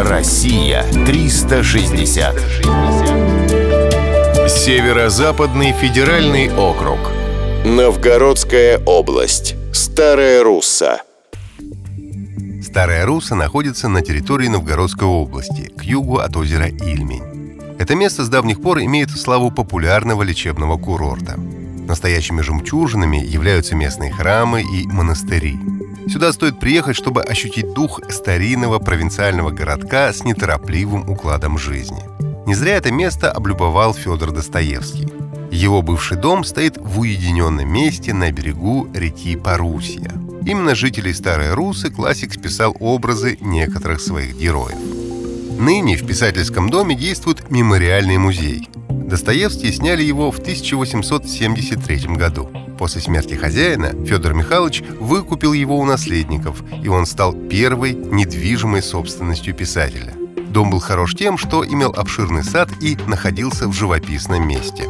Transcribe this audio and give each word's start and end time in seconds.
Россия 0.00 0.84
360. 1.06 2.36
Северо-западный 4.48 5.72
федеральный 5.72 6.54
округ. 6.54 7.00
Новгородская 7.64 8.78
область. 8.86 9.56
Старая 9.72 10.44
Русса. 10.44 11.02
Старая 12.62 13.06
Руса 13.06 13.34
находится 13.34 13.88
на 13.88 14.00
территории 14.02 14.46
Новгородской 14.46 15.08
области, 15.08 15.72
к 15.76 15.82
югу 15.82 16.18
от 16.18 16.36
озера 16.36 16.68
Ильмень. 16.68 17.58
Это 17.80 17.96
место 17.96 18.22
с 18.22 18.28
давних 18.28 18.62
пор 18.62 18.78
имеет 18.78 19.10
славу 19.10 19.50
популярного 19.50 20.22
лечебного 20.22 20.78
курорта. 20.78 21.34
Настоящими 21.36 22.40
жемчужинами 22.42 23.16
являются 23.16 23.74
местные 23.74 24.12
храмы 24.12 24.62
и 24.62 24.86
монастыри. 24.86 25.58
Сюда 26.08 26.32
стоит 26.32 26.58
приехать, 26.58 26.96
чтобы 26.96 27.22
ощутить 27.22 27.74
дух 27.74 28.00
старинного 28.08 28.78
провинциального 28.78 29.50
городка 29.50 30.12
с 30.12 30.24
неторопливым 30.24 31.08
укладом 31.08 31.58
жизни. 31.58 32.02
Не 32.46 32.54
зря 32.54 32.76
это 32.76 32.90
место 32.90 33.30
облюбовал 33.30 33.92
Федор 33.92 34.32
Достоевский. 34.32 35.12
Его 35.50 35.82
бывший 35.82 36.16
дом 36.16 36.44
стоит 36.44 36.78
в 36.78 37.00
уединенном 37.00 37.68
месте 37.68 38.14
на 38.14 38.32
берегу 38.32 38.88
реки 38.94 39.36
Парусья. 39.36 40.12
Именно 40.46 40.74
жителей 40.74 41.12
Старой 41.12 41.52
Русы 41.52 41.90
классик 41.90 42.32
списал 42.32 42.74
образы 42.80 43.36
некоторых 43.42 44.00
своих 44.00 44.34
героев. 44.36 44.78
Ныне 45.58 45.96
в 45.96 46.06
писательском 46.06 46.70
доме 46.70 46.94
действует 46.94 47.50
мемориальный 47.50 48.16
музей. 48.16 48.68
Достоевские 49.08 49.72
сняли 49.72 50.02
его 50.02 50.30
в 50.30 50.38
1873 50.38 52.14
году. 52.14 52.50
После 52.78 53.00
смерти 53.00 53.34
хозяина 53.34 53.94
Федор 54.04 54.34
Михайлович 54.34 54.82
выкупил 55.00 55.54
его 55.54 55.78
у 55.78 55.84
наследников, 55.86 56.62
и 56.82 56.88
он 56.88 57.06
стал 57.06 57.32
первой 57.32 57.94
недвижимой 57.94 58.82
собственностью 58.82 59.54
писателя. 59.54 60.12
Дом 60.50 60.68
был 60.68 60.80
хорош 60.80 61.14
тем, 61.14 61.38
что 61.38 61.66
имел 61.66 61.94
обширный 61.96 62.44
сад 62.44 62.68
и 62.82 62.98
находился 63.06 63.66
в 63.66 63.72
живописном 63.72 64.46
месте. 64.46 64.84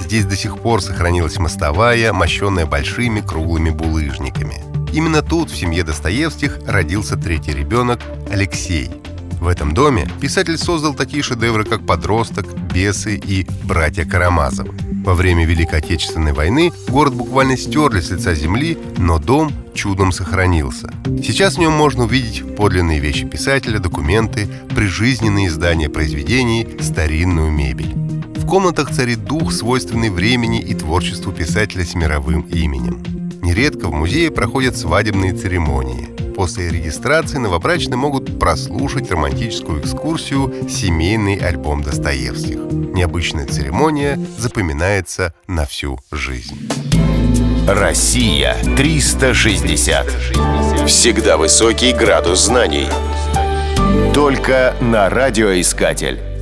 Здесь 0.00 0.26
до 0.26 0.36
сих 0.36 0.60
пор 0.60 0.80
сохранилась 0.80 1.38
мостовая, 1.38 2.12
мощенная 2.12 2.66
большими 2.66 3.20
круглыми 3.20 3.70
булыжниками. 3.70 4.62
Именно 4.92 5.22
тут, 5.22 5.50
в 5.50 5.56
семье 5.56 5.82
Достоевских, 5.82 6.60
родился 6.68 7.16
третий 7.16 7.52
ребенок 7.52 7.98
Алексей– 8.30 8.92
в 9.46 9.48
этом 9.48 9.72
доме 9.74 10.08
писатель 10.20 10.58
создал 10.58 10.92
такие 10.92 11.22
шедевры, 11.22 11.62
как 11.62 11.86
«Подросток», 11.86 12.46
«Бесы» 12.74 13.14
и 13.14 13.46
«Братья 13.62 14.04
Карамазовы». 14.04 14.74
Во 15.04 15.14
время 15.14 15.46
Великой 15.46 15.78
Отечественной 15.78 16.32
войны 16.32 16.72
город 16.88 17.14
буквально 17.14 17.56
стерли 17.56 18.00
с 18.00 18.10
лица 18.10 18.34
земли, 18.34 18.76
но 18.98 19.20
дом 19.20 19.52
чудом 19.72 20.10
сохранился. 20.10 20.92
Сейчас 21.24 21.54
в 21.54 21.58
нем 21.58 21.72
можно 21.74 22.04
увидеть 22.04 22.56
подлинные 22.56 22.98
вещи 22.98 23.24
писателя, 23.24 23.78
документы, 23.78 24.48
прижизненные 24.74 25.46
издания 25.46 25.88
произведений, 25.88 26.66
старинную 26.80 27.52
мебель. 27.52 27.94
В 28.34 28.48
комнатах 28.48 28.90
царит 28.90 29.26
дух, 29.26 29.52
свойственный 29.52 30.10
времени 30.10 30.60
и 30.60 30.74
творчеству 30.74 31.30
писателя 31.30 31.84
с 31.84 31.94
мировым 31.94 32.40
именем. 32.40 33.00
Нередко 33.42 33.86
в 33.86 33.92
музее 33.92 34.32
проходят 34.32 34.76
свадебные 34.76 35.34
церемонии. 35.34 36.15
После 36.36 36.68
регистрации 36.68 37.38
новобрачные 37.38 37.96
могут 37.96 38.38
прослушать 38.38 39.10
романтическую 39.10 39.80
экскурсию 39.80 40.68
«Семейный 40.68 41.36
альбом 41.36 41.82
Достоевских». 41.82 42.58
Необычная 42.70 43.46
церемония 43.46 44.20
запоминается 44.36 45.32
на 45.48 45.64
всю 45.64 45.98
жизнь. 46.12 46.68
Россия 47.66 48.54
360. 48.76 50.06
Всегда 50.86 51.38
высокий 51.38 51.94
градус 51.94 52.44
знаний. 52.44 52.86
Только 54.12 54.76
на 54.82 55.08
радиоискатель. 55.08 56.35